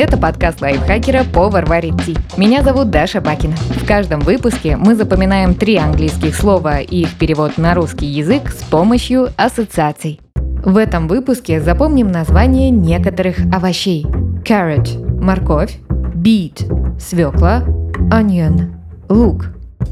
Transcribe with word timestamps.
Это 0.00 0.16
подкаст 0.16 0.60
лайфхакера 0.60 1.24
«Повар 1.24 1.66
варит 1.66 2.00
ти». 2.06 2.16
Меня 2.36 2.62
зовут 2.62 2.88
Даша 2.88 3.20
Бакина. 3.20 3.56
В 3.56 3.84
каждом 3.84 4.20
выпуске 4.20 4.76
мы 4.76 4.94
запоминаем 4.94 5.56
три 5.56 5.74
английских 5.74 6.36
слова 6.36 6.78
и 6.78 7.00
их 7.00 7.18
перевод 7.18 7.58
на 7.58 7.74
русский 7.74 8.06
язык 8.06 8.50
с 8.50 8.62
помощью 8.62 9.30
ассоциаций. 9.36 10.20
В 10.64 10.76
этом 10.76 11.08
выпуске 11.08 11.60
запомним 11.60 12.12
название 12.12 12.70
некоторых 12.70 13.40
овощей. 13.52 14.06
Carrot– 14.44 15.04
морковь, 15.20 15.80
beet– 16.14 17.00
свекла, 17.00 17.64
onion– 18.12 18.76
лук. 19.08 19.46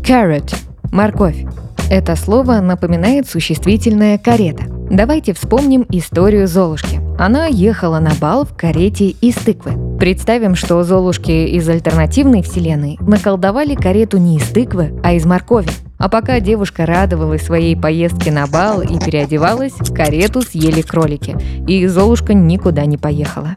Carrot– 0.05 0.55
морковь. 0.93 1.45
Это 1.91 2.15
слово 2.15 2.61
напоминает 2.61 3.29
существительное 3.29 4.19
«карета». 4.19 4.67
Давайте 4.89 5.33
вспомним 5.33 5.85
историю 5.89 6.47
Золушки. 6.47 7.06
Она 7.19 7.47
ехала 7.47 7.99
на 7.99 8.11
бал 8.21 8.45
в 8.45 8.55
карете 8.55 9.09
из 9.09 9.37
тыквы. 9.37 9.99
Представим, 9.99 10.55
что 10.55 10.83
Золушки 10.83 11.31
из 11.31 11.67
альтернативной 11.67 12.43
вселенной 12.43 12.99
наколдовали 13.01 13.75
карету 13.75 14.19
не 14.19 14.37
из 14.37 14.45
тыквы, 14.51 14.93
а 15.03 15.15
из 15.15 15.25
моркови. 15.25 15.71
А 15.97 16.11
пока 16.11 16.41
девушка 16.41 16.85
радовалась 16.85 17.43
своей 17.43 17.75
поездке 17.75 18.31
на 18.31 18.47
бал 18.47 18.83
и 18.83 18.99
переодевалась, 18.99 19.73
карету 19.95 20.43
съели 20.43 20.83
кролики, 20.83 21.35
и 21.67 21.87
Золушка 21.87 22.35
никуда 22.35 22.85
не 22.85 22.99
поехала. 22.99 23.57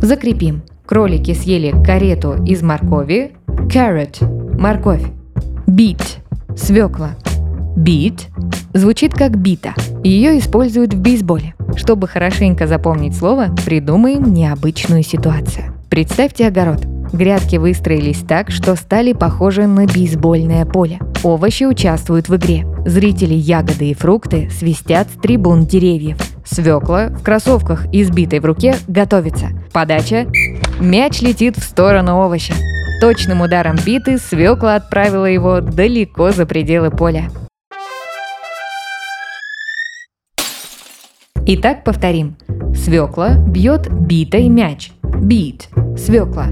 Закрепим. 0.00 0.62
Кролики 0.86 1.34
съели 1.34 1.74
карету 1.84 2.40
из 2.44 2.62
моркови. 2.62 3.32
Carrot– 3.48 4.24
морковь. 4.60 5.02
Beet– 5.66 6.18
свекла. 6.56 7.16
Beat 7.76 8.22
звучит 8.72 9.12
как 9.12 9.36
бита. 9.36 9.74
Ее 10.02 10.38
используют 10.38 10.94
в 10.94 11.00
бейсболе. 11.00 11.54
Чтобы 11.76 12.08
хорошенько 12.08 12.66
запомнить 12.66 13.14
слово, 13.14 13.54
придумаем 13.64 14.32
необычную 14.32 15.02
ситуацию. 15.02 15.74
Представьте 15.90 16.46
огород. 16.46 16.84
Грядки 17.12 17.56
выстроились 17.56 18.20
так, 18.26 18.50
что 18.50 18.76
стали 18.76 19.12
похожи 19.12 19.66
на 19.66 19.86
бейсбольное 19.86 20.64
поле. 20.64 20.98
Овощи 21.22 21.64
участвуют 21.64 22.28
в 22.28 22.36
игре. 22.36 22.66
Зрители 22.86 23.34
ягоды 23.34 23.90
и 23.90 23.94
фрукты 23.94 24.50
свистят 24.50 25.08
с 25.08 25.20
трибун 25.20 25.66
деревьев. 25.66 26.16
Свекла 26.44 27.08
в 27.08 27.22
кроссовках, 27.22 27.86
избитой 27.92 28.40
в 28.40 28.46
руке, 28.46 28.76
готовится. 28.88 29.48
Подача. 29.72 30.26
Мяч 30.80 31.20
летит 31.20 31.56
в 31.56 31.62
сторону 31.62 32.20
овоща. 32.20 32.54
Точным 33.00 33.42
ударом 33.42 33.76
биты 33.84 34.18
свекла 34.18 34.76
отправила 34.76 35.26
его 35.26 35.60
далеко 35.60 36.30
за 36.30 36.46
пределы 36.46 36.90
поля. 36.90 37.28
Итак, 41.48 41.84
повторим. 41.84 42.36
Свекла 42.74 43.36
бьет 43.36 43.88
битой 43.88 44.48
мяч. 44.48 44.90
Beat– 45.02 45.96
свекла. 45.96 46.46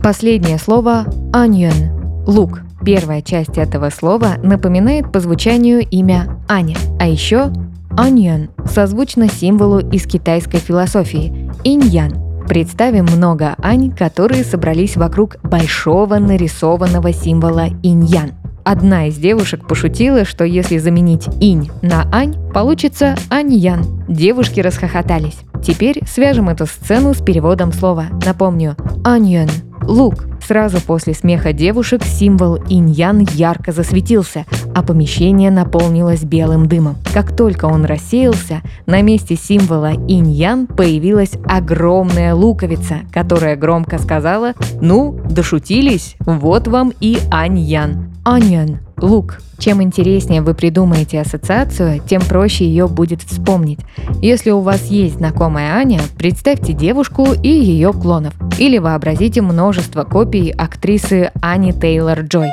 Последнее 0.00 0.58
слово 0.58 1.06
onion– 1.32 2.24
лук. 2.28 2.60
Первая 2.84 3.20
часть 3.20 3.58
этого 3.58 3.90
слова 3.90 4.34
напоминает 4.40 5.10
по 5.10 5.18
звучанию 5.18 5.80
имя 5.80 6.38
Аня. 6.48 6.76
А 7.00 7.08
еще 7.08 7.52
onion 7.96 8.48
созвучно 8.64 9.28
символу 9.28 9.80
из 9.80 10.06
китайской 10.06 10.58
философии– 10.58 11.50
иньян. 11.64 12.12
Представим 12.46 13.06
много 13.06 13.56
ань, 13.60 13.90
которые 13.90 14.44
собрались 14.44 14.96
вокруг 14.96 15.38
большого 15.42 16.18
нарисованного 16.18 17.12
символа 17.12 17.66
иньян. 17.82 18.34
Одна 18.64 19.08
из 19.08 19.16
девушек 19.16 19.66
пошутила, 19.66 20.24
что 20.24 20.44
если 20.44 20.78
заменить 20.78 21.28
инь 21.40 21.70
на 21.82 22.08
ань, 22.12 22.36
получится 22.52 23.16
аньян. 23.28 24.04
Девушки 24.08 24.60
расхохотались. 24.60 25.38
Теперь 25.64 26.02
свяжем 26.06 26.48
эту 26.48 26.66
сцену 26.66 27.14
с 27.14 27.22
переводом 27.22 27.72
слова. 27.72 28.06
Напомню, 28.24 28.76
onion– 29.04 29.50
лук. 29.82 30.26
Сразу 30.46 30.80
после 30.80 31.14
смеха 31.14 31.52
девушек 31.52 32.02
символ 32.04 32.58
иньян 32.68 33.20
ярко 33.20 33.70
засветился, 33.70 34.44
а 34.74 34.82
помещение 34.82 35.50
наполнилось 35.50 36.24
белым 36.24 36.66
дымом. 36.66 36.96
Как 37.14 37.36
только 37.36 37.66
он 37.66 37.84
рассеялся, 37.84 38.60
на 38.86 39.02
месте 39.02 39.36
символа 39.36 39.92
иньян 39.92 40.66
появилась 40.66 41.32
огромная 41.46 42.34
луковица, 42.34 43.00
которая 43.12 43.56
громко 43.56 43.98
сказала 43.98 44.54
«Ну, 44.80 45.20
дошутились, 45.30 46.16
вот 46.20 46.66
вам 46.66 46.92
и 47.00 47.18
аньян». 47.30 48.11
Onion– 48.24 48.76
лук. 48.98 49.38
Чем 49.58 49.82
интереснее 49.82 50.42
вы 50.42 50.54
придумаете 50.54 51.20
ассоциацию, 51.20 52.00
тем 52.00 52.22
проще 52.22 52.64
ее 52.64 52.86
будет 52.86 53.20
вспомнить. 53.22 53.80
Если 54.20 54.50
у 54.50 54.60
вас 54.60 54.86
есть 54.86 55.16
знакомая 55.16 55.72
Аня, 55.74 56.00
представьте 56.16 56.72
девушку 56.72 57.26
и 57.32 57.48
ее 57.48 57.92
клонов. 57.92 58.34
Или 58.60 58.78
вообразите 58.78 59.42
множество 59.42 60.04
копий 60.04 60.50
актрисы 60.50 61.32
Ани 61.42 61.72
Тейлор-Джой. 61.72 62.50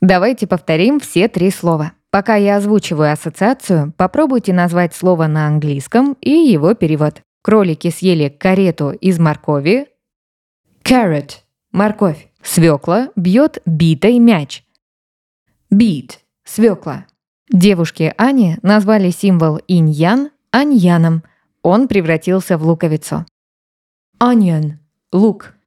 Давайте 0.00 0.46
повторим 0.46 1.00
все 1.00 1.26
три 1.26 1.50
слова. 1.50 1.90
Пока 2.12 2.36
я 2.36 2.56
озвучиваю 2.56 3.12
ассоциацию, 3.12 3.92
попробуйте 3.96 4.52
назвать 4.52 4.94
слово 4.94 5.26
на 5.26 5.48
английском 5.48 6.16
и 6.20 6.30
его 6.30 6.74
перевод. 6.74 7.20
Кролики 7.42 7.90
съели 7.90 8.28
карету 8.28 8.90
из 8.90 9.18
моркови. 9.18 9.88
Carrot– 10.82 11.30
морковь. 11.72 12.28
Свекла 12.42 13.10
бьет 13.16 13.62
битой 13.66 14.18
мяч. 14.18 14.64
Beat– 15.72 16.18
свекла. 16.44 17.06
Девушки 17.50 18.12
Ани 18.16 18.56
назвали 18.62 19.10
символ 19.10 19.60
иньян 19.68 20.30
аньяном. 20.50 21.22
Он 21.62 21.88
превратился 21.88 22.56
в 22.58 22.66
луковицу. 22.66 23.26
Onion– 24.20 24.72
лук. 25.12 25.57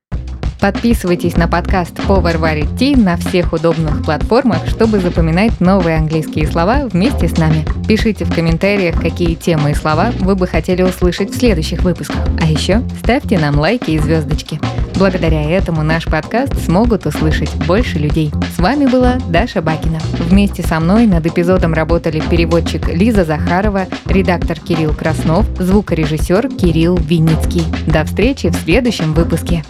Подписывайтесь 0.62 1.38
на 1.38 1.48
подкаст 1.48 1.96
«Повар 2.06 2.38
варит 2.38 2.78
ти» 2.78 2.96
на 2.96 3.18
всех 3.18 3.52
удобных 3.52 4.06
платформах, 4.06 4.68
чтобы 4.68 5.00
запоминать 5.00 5.60
новые 5.60 5.98
английские 5.98 6.46
слова 6.46 6.86
вместе 6.86 7.28
с 7.28 7.36
нами. 7.36 7.66
Пишите 7.88 8.26
в 8.26 8.34
комментариях, 8.34 9.02
какие 9.02 9.34
темы 9.34 9.72
и 9.72 9.74
слова 9.74 10.12
вы 10.20 10.36
бы 10.36 10.46
хотели 10.46 10.84
услышать 10.84 11.32
в 11.32 11.36
следующих 11.36 11.82
выпусках. 11.82 12.22
А 12.40 12.46
еще 12.46 12.84
ставьте 13.00 13.40
нам 13.40 13.58
лайки 13.58 13.90
и 13.90 13.98
звездочки. 13.98 14.60
Благодаря 14.98 15.42
этому 15.50 15.82
наш 15.82 16.06
подкаст 16.06 16.54
смогут 16.64 17.08
услышать 17.08 17.52
больше 17.66 17.98
людей. 17.98 18.32
С 18.56 18.60
вами 18.60 18.86
была 18.86 19.18
Даша 19.30 19.64
Бакина. 19.64 19.98
Вместе 20.30 20.62
со 20.62 20.80
мной 20.80 21.08
над 21.08 21.26
эпизодом 21.26 21.74
работали 21.74 22.22
переводчик 22.30 22.88
Лиза 22.88 23.26
Захарова, 23.26 23.88
редактор 24.06 24.60
Кирилл 24.60 24.94
Краснов, 24.94 25.48
звукорежиссер 25.58 26.50
Кирилл 26.50 26.98
Винницкий. 26.98 27.64
До 27.88 28.06
встречи 28.06 28.50
в 28.50 28.56
следующем 28.58 29.16
выпуске. 29.16 29.64